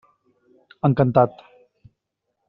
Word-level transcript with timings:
Encantat. 0.89 1.35